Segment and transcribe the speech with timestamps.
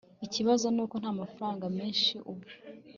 [0.25, 2.47] ikibazo nuko ntamafaranga menshi ubu